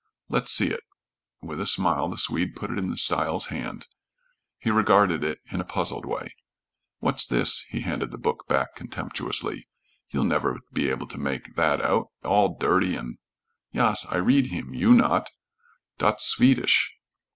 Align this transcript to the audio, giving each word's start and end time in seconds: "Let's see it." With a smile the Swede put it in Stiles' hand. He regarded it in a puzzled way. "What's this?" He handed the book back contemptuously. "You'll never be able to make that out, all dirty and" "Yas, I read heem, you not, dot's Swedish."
"Let's 0.29 0.51
see 0.51 0.71
it." 0.71 0.79
With 1.43 1.61
a 1.61 1.67
smile 1.67 2.09
the 2.09 2.17
Swede 2.17 2.55
put 2.55 2.71
it 2.71 2.79
in 2.79 2.97
Stiles' 2.97 3.45
hand. 3.53 3.85
He 4.57 4.71
regarded 4.71 5.23
it 5.23 5.37
in 5.51 5.61
a 5.61 5.63
puzzled 5.63 6.07
way. 6.07 6.33
"What's 6.97 7.23
this?" 7.23 7.59
He 7.69 7.81
handed 7.81 8.09
the 8.09 8.17
book 8.17 8.47
back 8.47 8.73
contemptuously. 8.73 9.67
"You'll 10.09 10.23
never 10.23 10.57
be 10.73 10.89
able 10.89 11.05
to 11.05 11.19
make 11.19 11.55
that 11.55 11.81
out, 11.83 12.07
all 12.23 12.57
dirty 12.57 12.95
and" 12.95 13.19
"Yas, 13.73 14.07
I 14.07 14.15
read 14.17 14.47
heem, 14.47 14.73
you 14.73 14.93
not, 14.95 15.29
dot's 15.99 16.25
Swedish." 16.25 16.95